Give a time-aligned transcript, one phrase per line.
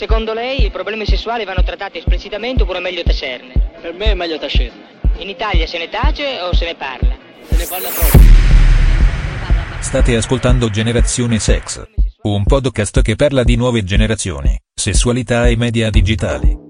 [0.00, 3.52] Secondo lei i problemi sessuali vanno trattati esplicitamente oppure è meglio tacerne?
[3.82, 4.98] Per me è meglio tacerne.
[5.18, 7.14] In Italia se ne tace o se ne parla?
[7.46, 8.20] Se ne parla proprio.
[9.78, 11.86] State ascoltando Generazione Sex.
[12.22, 16.69] Un podcast che parla di nuove generazioni, sessualità e media digitali.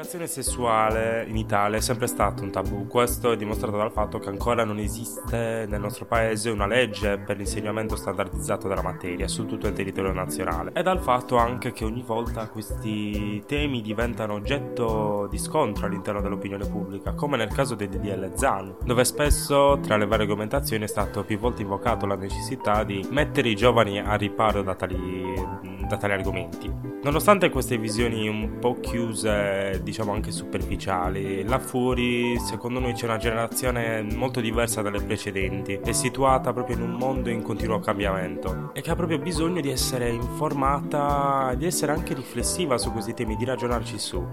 [0.00, 4.30] L'educazione sessuale in Italia è sempre stato un tabù, questo è dimostrato dal fatto che
[4.30, 9.66] ancora non esiste nel nostro paese una legge per l'insegnamento standardizzato della materia su tutto
[9.66, 15.36] il territorio nazionale e dal fatto anche che ogni volta questi temi diventano oggetto di
[15.36, 20.24] scontro all'interno dell'opinione pubblica, come nel caso del DDL ZAN, dove spesso tra le varie
[20.24, 24.74] argomentazioni è stato più volte invocato la necessità di mettere i giovani a riparo da
[24.74, 25.24] tali,
[25.86, 26.90] da tali argomenti.
[27.02, 33.16] Nonostante queste visioni un po' chiuse, diciamo anche superficiali, là fuori secondo noi c'è una
[33.16, 38.80] generazione molto diversa dalle precedenti, è situata proprio in un mondo in continuo cambiamento e
[38.80, 43.44] che ha proprio bisogno di essere informata, di essere anche riflessiva su questi temi, di
[43.44, 44.24] ragionarci su.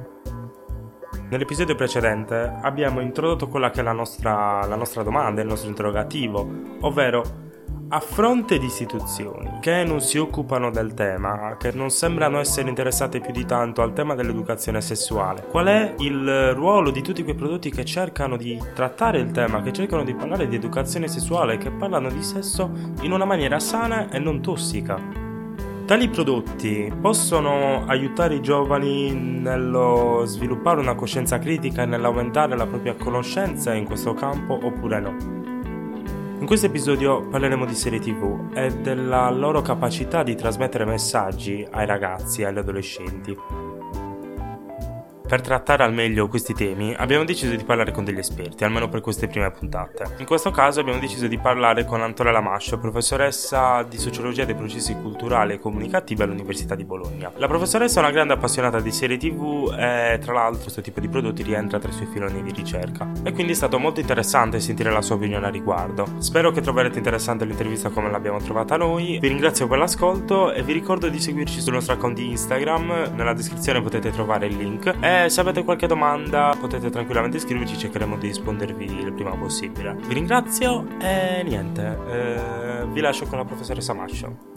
[1.30, 6.48] Nell'episodio precedente abbiamo introdotto quella che è la nostra, la nostra domanda, il nostro interrogativo,
[6.82, 7.46] ovvero
[7.90, 13.22] a fronte di istituzioni che non si occupano del tema, che non sembrano essere interessate
[13.22, 17.72] più di tanto al tema dell'educazione sessuale, qual è il ruolo di tutti quei prodotti
[17.72, 22.10] che cercano di trattare il tema, che cercano di parlare di educazione sessuale, che parlano
[22.10, 22.70] di sesso
[23.02, 25.26] in una maniera sana e non tossica?
[25.86, 32.96] Tali prodotti possono aiutare i giovani nello sviluppare una coscienza critica e nell'aumentare la propria
[32.96, 35.47] conoscenza in questo campo oppure no?
[36.40, 41.88] In questo episodio parleremo di serie tv e della loro capacità di trasmettere messaggi ai
[41.88, 43.36] ragazzi e agli adolescenti.
[45.28, 49.02] Per trattare al meglio questi temi abbiamo deciso di parlare con degli esperti, almeno per
[49.02, 50.16] queste prime puntate.
[50.20, 54.96] In questo caso abbiamo deciso di parlare con Antonella Mascio, professoressa di sociologia dei processi
[54.96, 57.30] culturali e comunicativi all'Università di Bologna.
[57.36, 61.10] La professoressa è una grande appassionata di serie tv e tra l'altro questo tipo di
[61.10, 63.12] prodotti rientra tra i suoi filoni di ricerca.
[63.24, 66.08] E quindi è stato molto interessante sentire la sua opinione a riguardo.
[66.20, 69.18] Spero che troverete interessante l'intervista come l'abbiamo trovata noi.
[69.20, 73.12] Vi ringrazio per l'ascolto e vi ricordo di seguirci sul nostro account di Instagram.
[73.14, 74.96] Nella descrizione potete trovare il link.
[75.02, 79.96] E se avete qualche domanda potete tranquillamente scriverci, cercheremo di rispondervi il prima possibile.
[79.96, 84.56] Vi ringrazio e niente, eh, vi lascio con la professoressa Mascio.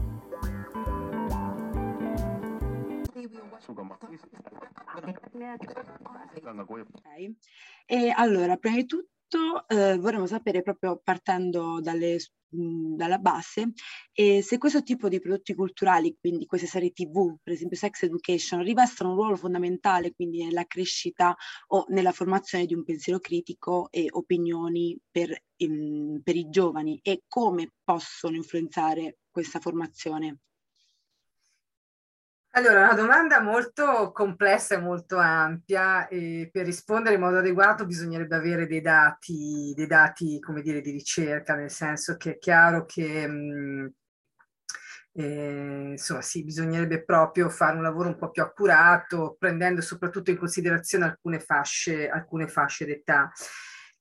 [7.87, 9.19] E allora, prima di tutto
[9.69, 12.19] eh, vorremmo sapere, proprio partendo dalle
[12.51, 13.73] dalla base
[14.13, 18.63] e se questo tipo di prodotti culturali, quindi queste serie tv, per esempio Sex Education,
[18.63, 21.35] rivestono un ruolo fondamentale quindi nella crescita
[21.69, 27.23] o nella formazione di un pensiero critico e opinioni per, in, per i giovani e
[27.29, 30.39] come possono influenzare questa formazione.
[32.55, 38.34] Allora, una domanda molto complessa e molto ampia e per rispondere in modo adeguato bisognerebbe
[38.34, 43.27] avere dei dati, dei dati, come dire, di ricerca, nel senso che è chiaro che
[43.27, 43.93] mh,
[45.12, 50.38] eh, insomma, sì, bisognerebbe proprio fare un lavoro un po' più accurato, prendendo soprattutto in
[50.38, 53.31] considerazione alcune fasce, alcune fasce d'età.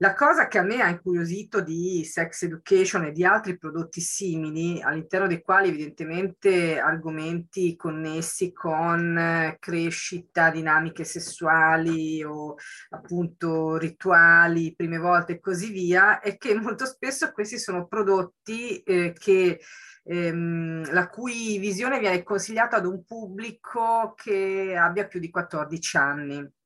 [0.02, 4.82] La cosa che a me ha incuriosito di Sex Education e di altri prodotti simili,
[4.82, 12.56] all'interno dei quali evidentemente argomenti connessi con eh, crescita, dinamiche sessuali o
[12.92, 19.12] appunto rituali, prime volte e così via, è che molto spesso questi sono prodotti eh,
[19.12, 19.60] che
[20.04, 26.59] ehm, la cui visione viene consigliata ad un pubblico che abbia più di 14 anni.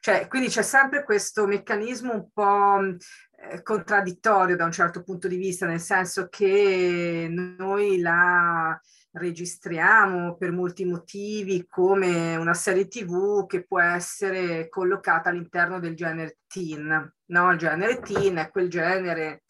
[0.00, 2.80] Cioè, quindi c'è sempre questo meccanismo un po'
[3.38, 8.78] eh, contraddittorio da un certo punto di vista, nel senso che noi la
[9.16, 16.38] registriamo per molti motivi come una serie tv che può essere collocata all'interno del genere
[16.46, 17.12] teen.
[17.26, 17.52] No?
[17.52, 19.44] Il genere teen è quel genere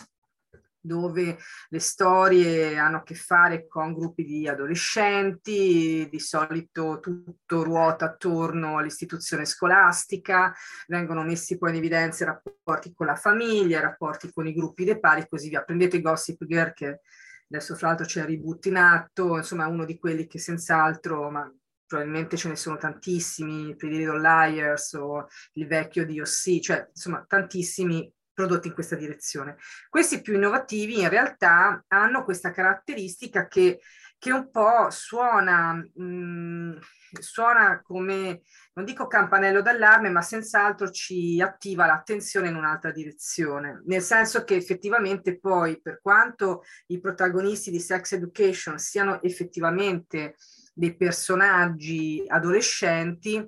[0.86, 1.38] dove
[1.68, 8.78] le storie hanno a che fare con gruppi di adolescenti, di solito tutto ruota attorno
[8.78, 10.54] all'istituzione scolastica,
[10.86, 14.84] vengono messi poi in evidenza i rapporti con la famiglia, i rapporti con i gruppi
[14.84, 15.62] dei pari e così via.
[15.62, 17.00] Prendete Gossip Girl che
[17.48, 21.52] adesso fra l'altro c'è il reboot in atto, insomma uno di quelli che senz'altro, ma
[21.86, 28.12] probabilmente ce ne sono tantissimi, Pretty Little Liars o il vecchio Ossi, cioè insomma tantissimi
[28.36, 29.56] prodotti in questa direzione.
[29.88, 33.80] Questi più innovativi in realtà hanno questa caratteristica che,
[34.18, 36.76] che un po' suona, mh, mm,
[37.18, 38.42] suona come,
[38.74, 44.54] non dico campanello d'allarme, ma senz'altro ci attiva l'attenzione in un'altra direzione, nel senso che
[44.54, 50.36] effettivamente poi, per quanto i protagonisti di Sex Education siano effettivamente
[50.74, 53.42] dei personaggi adolescenti,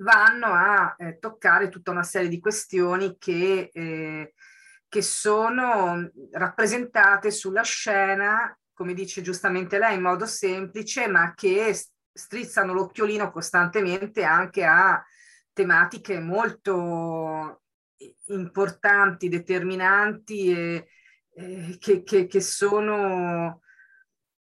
[0.00, 4.34] vanno a eh, toccare tutta una serie di questioni che, eh,
[4.88, 11.78] che sono rappresentate sulla scena, come dice giustamente lei, in modo semplice, ma che
[12.12, 15.02] strizzano l'occhiolino costantemente anche a
[15.52, 17.62] tematiche molto
[18.28, 20.86] importanti, determinanti e,
[21.32, 23.60] e che, che, che sono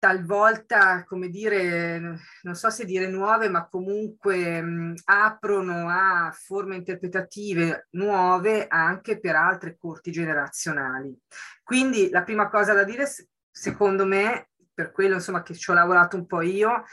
[0.01, 2.01] talvolta, come dire,
[2.43, 9.37] non so se dire nuove, ma comunque mh, aprono a forme interpretative nuove anche per
[9.37, 11.17] altre corti generazionali.
[11.63, 13.07] Quindi la prima cosa da dire,
[13.51, 16.85] secondo me, per quello insomma che ci ho lavorato un po' io,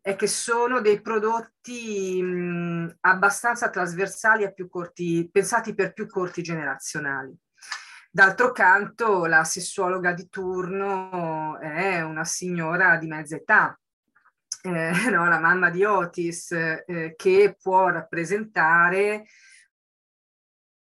[0.00, 7.36] è che sono dei prodotti mh, abbastanza trasversali più corti, pensati per più corti generazionali.
[8.14, 13.80] D'altro canto, la sessuologa di turno è una signora di mezza età,
[14.64, 15.28] eh, no?
[15.30, 19.24] la mamma di Otis, eh, che può rappresentare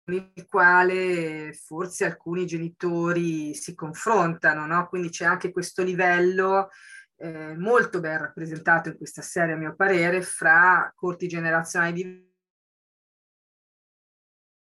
[0.06, 4.88] il quale forse alcuni genitori si confrontano, no?
[4.88, 6.70] quindi c'è anche questo livello
[7.18, 12.27] eh, molto ben rappresentato in questa serie, a mio parere, fra corti generazionali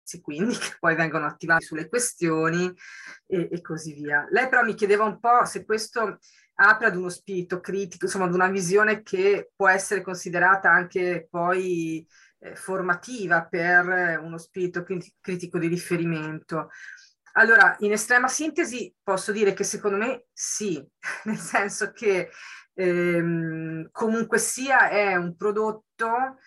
[0.05, 2.71] diversi quindi che poi vengono attivati sulle questioni
[3.25, 4.25] e, e, così via.
[4.29, 6.19] Lei però mi chiedeva un po' se questo
[6.57, 12.07] apre ad uno spirito critico, insomma ad una visione che può essere considerata anche poi
[12.39, 14.85] eh, formativa per uno spirito
[15.19, 16.69] critico di riferimento.
[17.37, 20.81] Allora, in estrema sintesi posso dire che secondo me sì,
[21.25, 22.29] nel senso che
[22.73, 26.37] ehm, comunque sia è un prodotto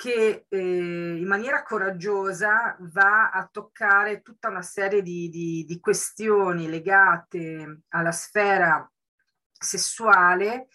[0.00, 6.70] che eh, in maniera coraggiosa va a toccare tutta una serie di, di, di questioni
[6.70, 8.90] legate alla sfera
[9.52, 10.68] sessuale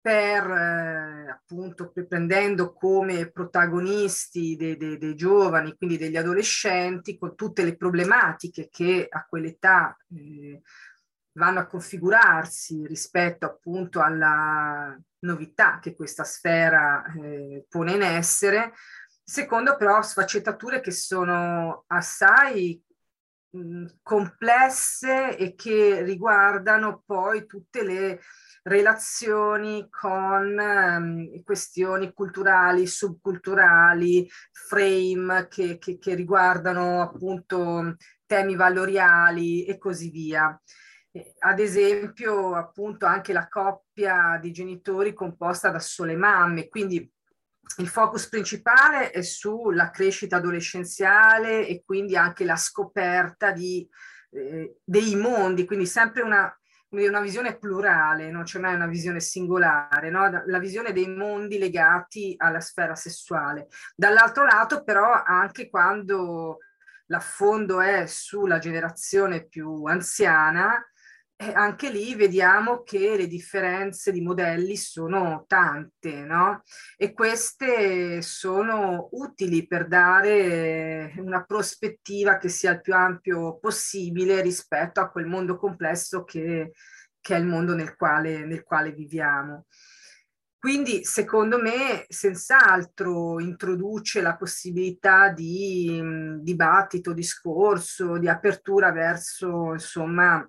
[0.00, 7.64] per eh, appunto prendendo come protagonisti dei, dei, dei, giovani, quindi degli adolescenti, con tutte
[7.64, 10.60] le problematiche che a quell'età eh,
[11.32, 18.72] vanno a configurarsi rispetto appunto alla novità che questa sfera eh, pone in essere,
[19.22, 22.82] secondo però sfaccettature che sono assai
[23.50, 28.20] mh, complesse e che riguardano poi tutte le
[28.62, 37.96] relazioni con um, questioni culturali, subculturali, frame che, che, che riguardano appunto
[38.26, 40.60] temi valoriali e così via
[41.40, 47.10] ad esempio appunto anche la coppia di genitori composta da sole mamme, quindi
[47.78, 53.88] il focus principale è sulla crescita adolescenziale e quindi anche la scoperta di,
[54.30, 56.52] eh, dei mondi, quindi sempre una,
[56.90, 60.42] una, visione plurale, non c'è mai una visione singolare, no?
[60.46, 63.68] la visione dei mondi legati alla sfera sessuale.
[63.94, 66.58] Dall'altro lato però anche quando
[67.06, 70.84] l'affondo è sulla generazione più anziana,
[71.54, 76.62] anche lì vediamo che le differenze di modelli sono tante, no?
[76.96, 85.00] E queste sono utili per dare una prospettiva che sia il più ampio possibile rispetto
[85.00, 86.72] a quel mondo complesso che,
[87.18, 89.64] che è il mondo nel quale, nel quale viviamo.
[90.58, 100.46] Quindi, secondo me, senz'altro introduce la possibilità di mh, dibattito, discorso, di apertura verso, insomma,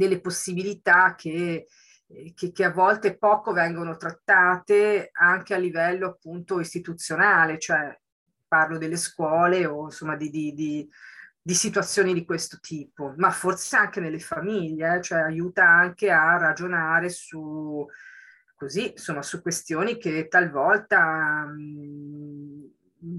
[0.00, 1.66] delle possibilità che,
[2.06, 7.94] eh, che, che, a volte poco vengono trattate anche a livello appunto istituzionale, cioè
[8.48, 10.88] parlo delle scuole o insomma di, di, di,
[11.42, 16.38] di situazioni di questo tipo, ma forse anche nelle famiglie, eh, cioè aiuta anche a
[16.38, 17.86] ragionare su,
[18.54, 22.70] così, insomma, su questioni che talvolta mh,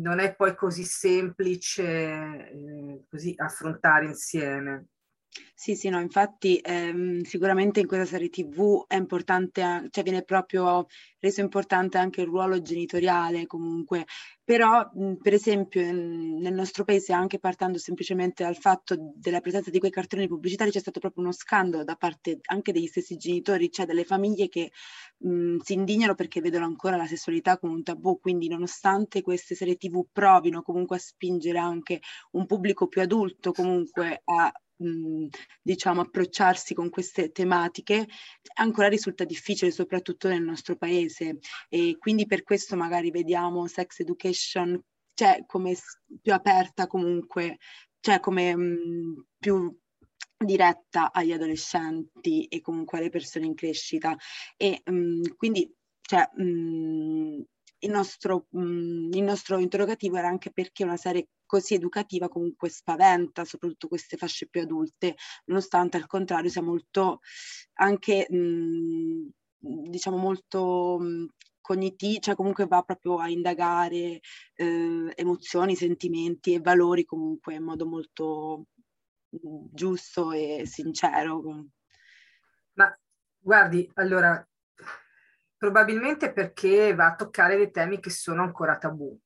[0.01, 4.87] non è poi così semplice eh, così affrontare insieme.
[5.55, 10.87] Sì, sì, no, infatti ehm, sicuramente in questa serie TV è importante, cioè viene proprio
[11.19, 14.05] reso importante anche il ruolo genitoriale comunque,
[14.43, 14.89] però
[15.21, 20.27] per esempio nel nostro paese anche partendo semplicemente dal fatto della presenza di quei cartoni
[20.27, 24.49] pubblicitari c'è stato proprio uno scandalo da parte anche degli stessi genitori, cioè delle famiglie
[24.49, 24.71] che
[25.19, 29.77] mh, si indignano perché vedono ancora la sessualità come un tabù, quindi nonostante queste serie
[29.77, 31.99] TV provino comunque a spingere anche
[32.31, 34.51] un pubblico più adulto comunque a
[35.61, 38.07] diciamo, approcciarsi con queste tematiche
[38.55, 41.39] ancora risulta difficile, soprattutto nel nostro paese.
[41.69, 44.81] E quindi per questo magari vediamo sex education
[45.13, 45.75] cioè, come
[46.21, 47.57] più aperta comunque,
[47.99, 49.77] cioè come mh, più
[50.37, 54.15] diretta agli adolescenti e comunque alle persone in crescita.
[54.57, 55.71] E mh, quindi
[56.01, 57.43] cioè, mh,
[57.83, 63.89] il nostro, il nostro interrogativo era anche perché una serie così educativa comunque spaventa soprattutto
[63.89, 65.15] queste fasce più adulte,
[65.47, 67.19] nonostante al contrario sia molto
[67.73, 69.27] anche, mh,
[69.57, 71.25] diciamo, molto mh,
[71.59, 74.21] cognitivo, cioè comunque va proprio a indagare
[74.55, 78.67] eh, emozioni, sentimenti e valori comunque in modo molto
[79.29, 81.65] giusto e sincero.
[82.75, 82.97] Ma
[83.37, 84.47] guardi, allora
[85.57, 89.19] probabilmente perché va a toccare dei temi che sono ancora tabù.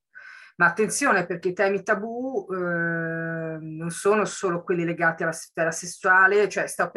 [0.57, 6.47] Ma attenzione perché i temi tabù eh, non sono solo quelli legati alla sfera sessuale,
[6.47, 6.91] cioè sto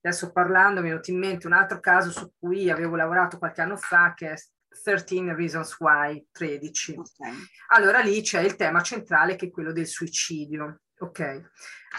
[0.00, 3.62] adesso parlando mi è venuto in mente un altro caso su cui avevo lavorato qualche
[3.62, 4.36] anno fa che è
[4.82, 6.96] 13 Reasons Why 13.
[6.96, 7.32] Okay.
[7.68, 10.80] Allora lì c'è il tema centrale che è quello del suicidio.
[10.98, 11.50] Ok,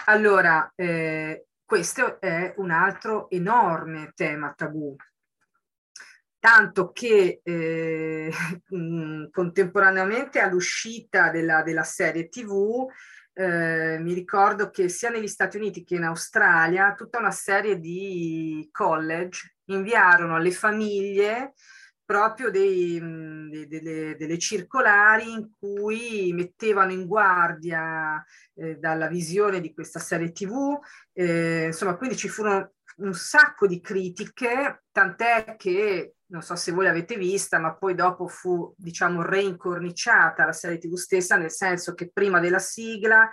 [0.06, 4.96] allora eh, questo è un altro enorme tema tabù
[6.46, 8.30] tanto che eh,
[9.32, 12.86] contemporaneamente all'uscita della, della serie TV
[13.32, 18.68] eh, mi ricordo che sia negli Stati Uniti che in Australia tutta una serie di
[18.70, 21.54] college inviarono alle famiglie
[22.04, 28.24] proprio dei, de, delle, delle, circolari in cui mettevano in guardia
[28.54, 30.78] eh, dalla visione di questa serie tv,
[31.12, 36.84] eh, insomma quindi ci furono un sacco di critiche, tant'è che non so se voi
[36.84, 42.10] l'avete vista, ma poi dopo fu, diciamo, reincorniciata la serie TV stessa, nel senso che
[42.12, 43.28] prima della sigla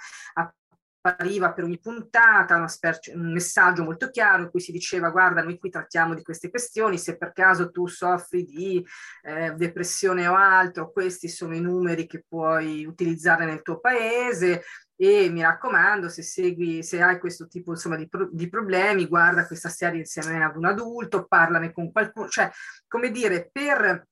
[1.04, 5.60] appariva per ogni puntata sper- un messaggio molto chiaro in cui si diceva guarda noi
[5.60, 8.86] qui trattiamo di queste questioni, se per caso tu soffri di
[9.24, 14.64] eh, depressione o altro, questi sono i numeri che puoi utilizzare nel tuo paese,
[15.06, 19.46] e mi raccomando, se segui, se hai questo tipo insomma, di, pro- di, problemi, guarda
[19.46, 22.50] questa serie insieme ad un adulto, parlane con qualcuno, cioè
[22.88, 24.08] come dire, per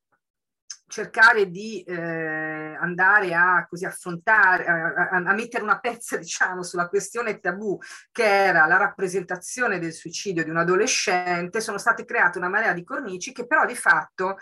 [0.88, 6.90] cercare di eh, andare a così affrontare, a, a, a, mettere una pezza, diciamo, sulla
[6.90, 7.78] questione tabù
[8.12, 12.84] che era la rappresentazione del suicidio di un adolescente, sono state create una marea di
[12.84, 14.38] cornici che però di fatto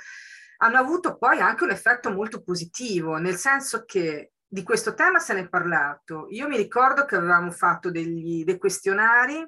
[0.62, 5.34] hanno avuto poi anche un effetto molto positivo, nel senso che di questo tema se
[5.34, 6.25] ne è parlato.
[6.32, 9.48] Io mi ricordo che avevamo fatto degli, dei questionari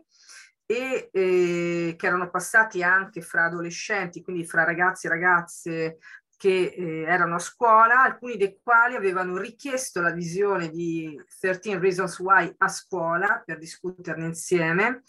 [0.65, 5.97] e eh, che erano passati anche fra adolescenti, quindi fra ragazzi e ragazze
[6.37, 12.19] che eh, erano a scuola, alcuni dei quali avevano richiesto la visione di 13 Reasons
[12.19, 15.03] Why a scuola per discuterne insieme.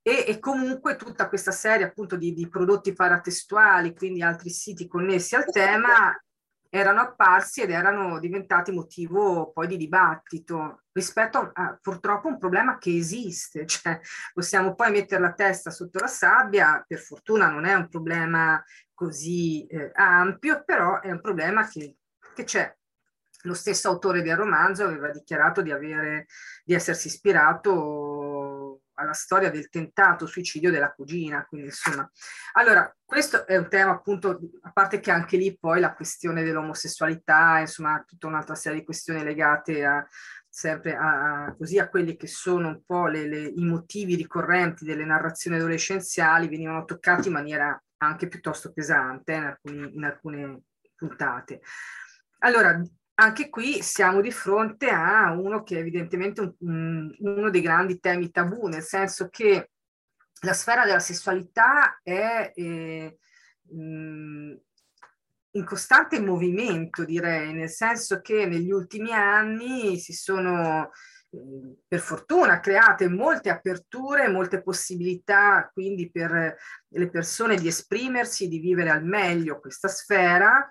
[0.00, 5.36] E, e comunque tutta questa serie appunto di, di prodotti paratestuali, quindi altri siti connessi
[5.36, 6.12] al tema,
[6.74, 12.96] erano apparsi ed erano diventati motivo poi di dibattito rispetto a purtroppo un problema che
[12.96, 14.00] esiste, cioè
[14.32, 18.62] possiamo poi mettere la testa sotto la sabbia, per fortuna non è un problema
[18.94, 21.98] così eh, ampio, però è un problema che,
[22.34, 22.74] che c'è.
[23.42, 26.26] Lo stesso autore del romanzo aveva dichiarato di, avere,
[26.64, 27.72] di essersi ispirato
[29.02, 31.44] alla storia del tentato suicidio della cugina.
[31.46, 32.10] Quindi, insomma,
[32.54, 37.58] allora, questo è un tema appunto, a parte che anche lì poi la questione dell'omosessualità,
[37.58, 40.06] insomma, tutta un'altra serie di questioni legate a,
[40.48, 44.84] sempre a, a, così a quelli che sono un po' le, le, i motivi ricorrenti
[44.84, 50.62] delle narrazioni adolescenziali venivano toccati in maniera anche piuttosto pesante in, alcuni, in alcune
[50.94, 51.60] puntate.
[52.40, 52.82] Allora,
[53.14, 58.00] anche qui siamo di fronte a uno che è evidentemente un, un, uno dei grandi
[58.00, 59.70] temi tabù, nel senso che
[60.40, 63.18] la sfera della sessualità è eh,
[65.54, 70.90] in costante movimento, direi, nel senso che negli ultimi anni si sono
[71.88, 76.56] per fortuna create molte aperture, molte possibilità quindi per
[76.88, 80.68] le persone di esprimersi, di vivere al meglio questa sfera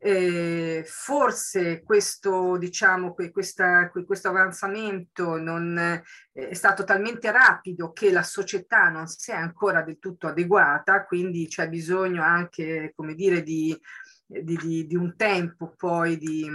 [0.00, 6.02] Eh, forse questo, diciamo, questa, questo avanzamento non eh,
[6.32, 11.48] è stato talmente rapido che la società non si è ancora del tutto adeguata, quindi
[11.48, 13.76] c'è bisogno anche, come dire, di,
[14.24, 16.48] di, di, di un tempo poi di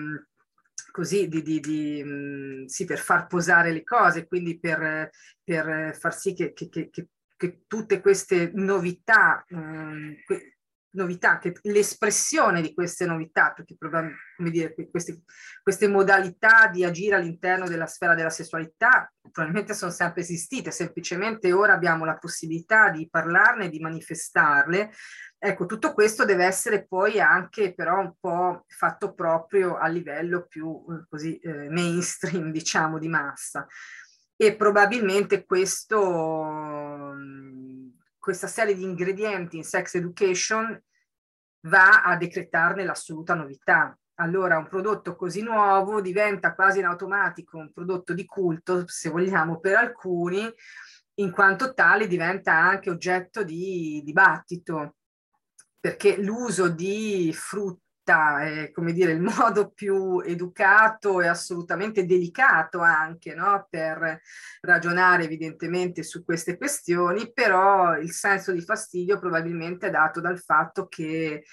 [0.94, 5.10] così di, di, sì, per far posare le cose, quindi per,
[5.44, 6.92] per far sì che, che, che,
[7.36, 10.53] che, tutte queste novità, eh,
[10.94, 15.22] novità, che l'espressione di queste novità, perché come dire, queste,
[15.62, 21.74] queste, modalità di agire all'interno della sfera della sessualità probabilmente sono sempre esistite, semplicemente ora
[21.74, 24.92] abbiamo la possibilità di parlarne, di manifestarle.
[25.38, 30.84] Ecco, tutto questo deve essere poi anche però un po' fatto proprio a livello più
[30.90, 33.66] eh, così eh, mainstream, diciamo, di massa.
[34.36, 37.14] E probabilmente questo
[38.24, 40.82] questa serie di ingredienti in sex education
[41.68, 44.00] va a decretarne l'assoluta novità.
[44.22, 49.60] Allora un prodotto così nuovo diventa quasi in automatico un prodotto di culto, se vogliamo,
[49.60, 50.50] per alcuni,
[51.16, 54.96] in quanto tale diventa anche oggetto di dibattito,
[55.78, 63.34] perché l'uso di frutti è, come dire, il modo più educato e assolutamente delicato anche
[63.34, 63.68] no?
[63.70, 64.22] per
[64.62, 70.88] ragionare evidentemente su queste questioni, però il senso di fastidio probabilmente è dato dal fatto
[70.88, 71.44] che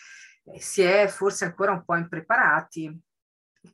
[0.45, 3.01] eh, si è forse ancora un po' impreparati.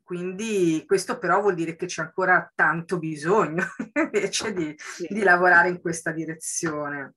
[0.02, 3.64] Quindi questo però vuol dire che c'è ancora tanto bisogno
[3.95, 4.76] invece di,
[5.09, 7.14] di lavorare in questa direzione.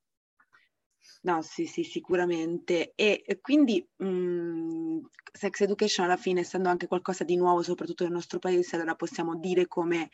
[1.24, 2.94] No, sì, sì, sicuramente.
[2.96, 5.02] E, quindi mh, mhmm,
[5.34, 9.36] sex education alla fine, essendo anche qualcosa di nuovo, soprattutto nel nostro paese, allora possiamo
[9.38, 10.10] dire come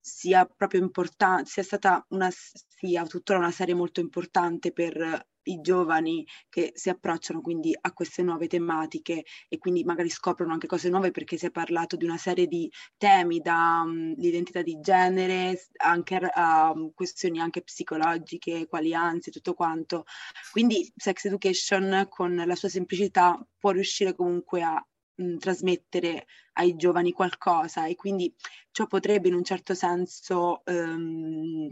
[0.00, 6.26] sia proprio importante, sia stata una, sia tuttora una serie molto importante per i giovani
[6.48, 11.10] che si approcciano quindi a queste nuove tematiche e quindi magari scoprono anche cose nuove
[11.10, 16.92] perché si è parlato di una serie di temi dall'identità di genere anche a um,
[16.94, 20.04] questioni anche psicologiche, quali ansie, tutto quanto.
[20.52, 24.84] Quindi sex education con la sua semplicità può riuscire comunque a
[25.18, 28.34] mh, trasmettere ai giovani qualcosa e quindi
[28.70, 31.70] ciò potrebbe in un certo senso, um,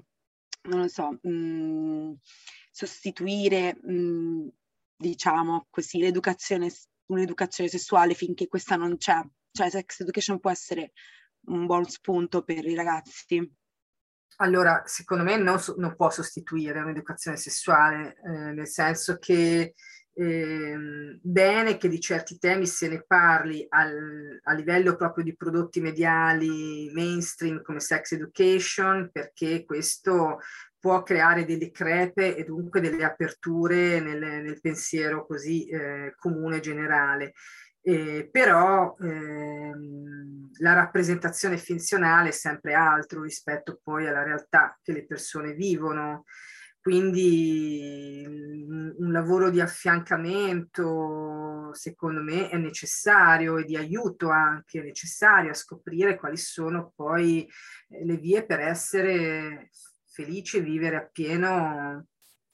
[0.69, 2.15] non lo so, mh,
[2.71, 4.49] sostituire, mh,
[4.97, 6.71] diciamo così, l'educazione,
[7.07, 9.21] un'educazione sessuale finché questa non c'è.
[9.51, 10.93] Cioè sex education può essere
[11.47, 13.51] un buon spunto per i ragazzi.
[14.39, 19.75] Allora, secondo me non, non può sostituire un'educazione sessuale, eh, nel senso che
[20.19, 25.81] eh, bene che di certi temi se ne parli al, a livello proprio di prodotti
[25.81, 30.39] mediali mainstream come sex education, perché questo
[30.79, 37.35] può creare delle crepe e dunque delle aperture nel, nel pensiero così eh, comune generale.
[37.83, 45.05] Eh, però ehm, la rappresentazione finzionale è sempre altro rispetto poi alla realtà che le
[45.05, 46.25] persone vivono.
[46.87, 55.55] Quindi un lavoro di affiancamento, secondo me, è necessario e di aiuto anche necessario a
[55.55, 57.45] scoprire quali sono poi
[57.89, 59.71] le vie per essere
[60.05, 62.07] felici e vivere appieno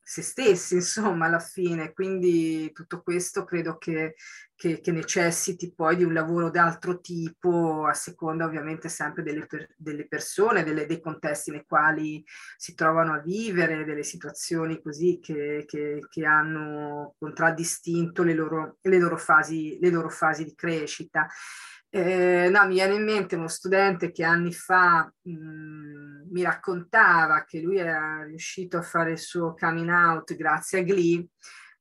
[0.05, 1.93] se stessi, insomma, alla fine.
[1.93, 4.17] Quindi tutto questo credo che,
[4.55, 9.73] che, che necessiti poi di un lavoro d'altro tipo, a seconda ovviamente sempre delle, per,
[9.77, 12.23] delle persone, delle, dei contesti nei quali
[12.57, 19.17] si trovano a vivere, delle situazioni così che, che, hanno contraddistinto le loro, le, loro
[19.17, 21.29] fasi, le loro fasi di crescita.
[21.95, 27.61] Eh, no, mi viene in mente uno studente che anni fa mh, mi raccontava che
[27.61, 31.27] lui era riuscito a fare il suo coming out grazie a Glee.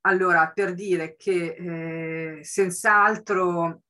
[0.01, 3.83] Allora, per dire che eh, senz'altro,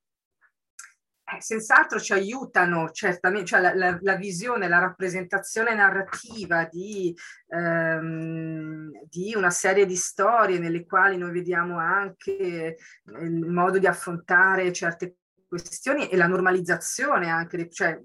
[1.24, 7.12] eh, senz'altro ci aiutano certamente, cioè la, la, la, visione, la rappresentazione narrativa di,
[7.48, 14.72] ehm, di, una serie di storie nelle quali noi vediamo anche il modo di affrontare
[14.72, 15.16] certe
[15.52, 18.00] questioni e la normalizzazione anche, cioè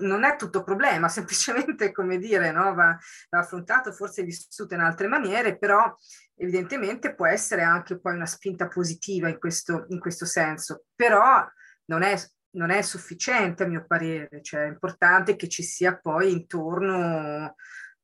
[0.00, 2.74] non è tutto problema, semplicemente come dire, no?
[2.74, 2.96] va,
[3.30, 5.94] va, affrontato, forse vissuto in altre maniere, però
[6.34, 11.42] evidentemente può essere anche poi una spinta positiva in questo, in questo senso, però
[11.86, 12.14] non è,
[12.56, 17.54] non è sufficiente a mio parere, cioè è importante che ci sia poi intorno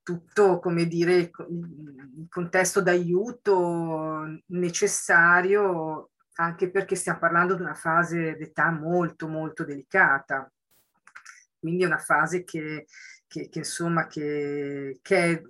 [0.02, 8.70] tutto, come dire, il contesto d'aiuto necessario anche perché stiamo parlando di una fase d'età
[8.70, 10.50] molto molto delicata.
[11.58, 12.86] Quindi è una fase che,
[13.28, 15.42] che, che insomma che, che è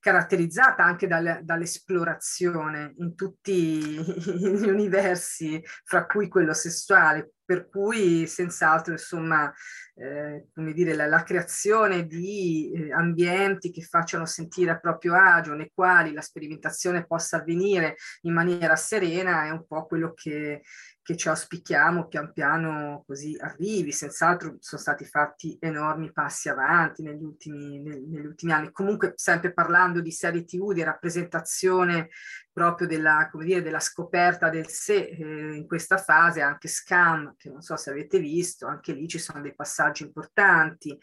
[0.00, 8.92] caratterizzata anche dal, dall'esplorazione in tutti gli universi, fra cui quello sessuale, per cui senz'altro
[8.92, 9.50] insomma
[9.94, 15.54] eh, come dire, la, la creazione di eh, ambienti che facciano sentire a proprio agio,
[15.54, 20.62] nei quali la sperimentazione possa avvenire in maniera serena è un po' quello che,
[21.06, 23.92] che ci auspichiamo pian piano così arrivi.
[23.92, 28.72] Senz'altro sono stati fatti enormi passi avanti negli ultimi, negli ultimi anni.
[28.72, 32.08] Comunque sempre parlando di serie TV, di rappresentazione
[32.52, 37.62] proprio della, dire, della scoperta del sé eh, in questa fase, anche Scam, che non
[37.62, 40.98] so se avete visto, anche lì ci sono dei passaggi importanti,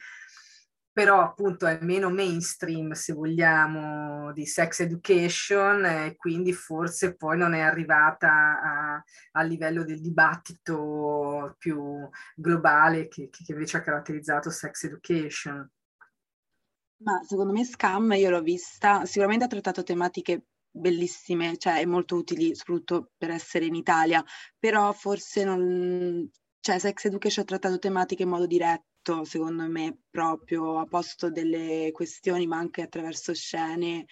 [0.93, 7.56] però appunto è meno mainstream se vogliamo di sex education e quindi forse poi non
[7.56, 14.84] è arrivata a, a livello del dibattito più globale che, che invece ha caratterizzato sex
[14.84, 15.67] education.
[16.97, 22.56] Ma secondo me Scam io l'ho vista, sicuramente ha trattato tematiche bellissime, cioè molto utili
[22.56, 24.23] soprattutto per essere in Italia,
[24.60, 26.29] però forse non,
[26.63, 31.89] cioè Sex Education ha trattato tematiche in modo diretto, secondo me, proprio a posto delle
[31.91, 34.06] questioni, ma anche attraverso scene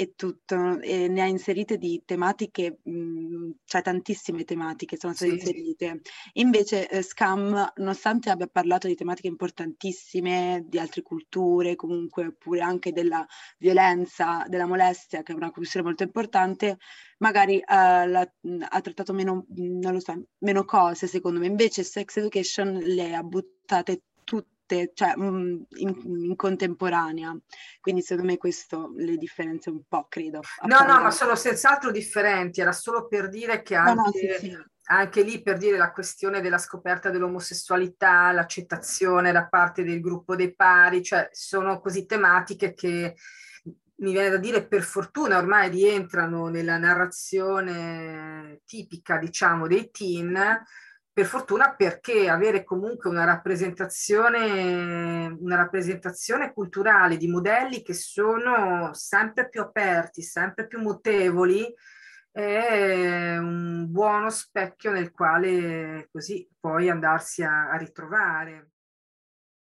[0.00, 5.36] e tutto, e ne ha inserite di tematiche, mh, cioè tantissime tematiche sono state sì.
[5.38, 6.02] inserite.
[6.34, 12.92] Invece eh, Scam, nonostante abbia parlato di tematiche importantissime, di altre culture, comunque, oppure anche
[12.92, 13.26] della
[13.58, 16.78] violenza, della molestia, che è una questione molto importante,
[17.18, 17.64] magari eh,
[18.06, 18.20] la,
[18.68, 21.46] ha trattato meno, non lo so, meno cose, secondo me.
[21.46, 27.34] Invece Sex Education le ha buttate tutte tutte, cioè in, in, contemporanea.
[27.80, 30.42] Quindi secondo me questo le differenzia un po', credo.
[30.66, 33.94] No, no, ma sono senz'altro differenti, era solo per dire che anche...
[33.94, 34.56] No, no, sì, sì.
[34.90, 40.54] Anche lì per dire la questione della scoperta dell'omosessualità, l'accettazione da parte del gruppo dei
[40.54, 43.14] pari, cioè sono così tematiche che
[43.96, 50.64] mi viene da dire per fortuna ormai rientrano nella narrazione tipica, diciamo, dei teen,
[51.18, 59.48] per fortuna perché avere comunque una rappresentazione, una rappresentazione culturale di modelli che sono sempre
[59.48, 61.74] più aperti, sempre più mutevoli,
[62.30, 68.68] è un buono specchio nel quale così poi andarsi a, a ritrovare.